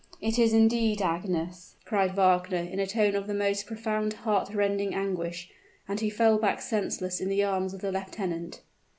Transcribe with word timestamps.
it 0.19 0.39
is 0.39 0.51
indeed 0.51 0.99
Agnes!" 0.99 1.75
cried 1.85 2.15
Wagner, 2.15 2.57
in 2.57 2.79
a 2.79 2.87
tone 2.87 3.13
of 3.13 3.27
the 3.27 3.35
most 3.35 3.67
profound 3.67 4.13
heart 4.25 4.49
rending 4.51 4.95
anguish, 4.95 5.51
and 5.87 5.99
he 5.99 6.09
fell 6.09 6.39
back 6.39 6.59
senseless 6.59 7.21
in 7.21 7.29
the 7.29 7.43
arms 7.43 7.71
of 7.71 7.81
the 7.81 7.91
lieutenant. 7.91 8.61